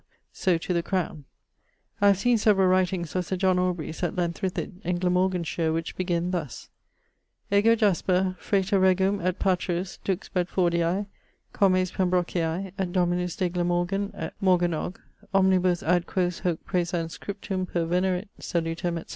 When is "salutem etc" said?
18.39-19.09